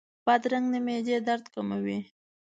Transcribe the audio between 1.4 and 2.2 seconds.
کموي.